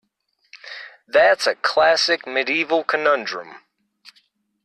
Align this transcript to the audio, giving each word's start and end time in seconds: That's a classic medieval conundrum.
That's 1.07 1.45
a 1.45 1.53
classic 1.53 2.25
medieval 2.25 2.83
conundrum. 2.83 3.57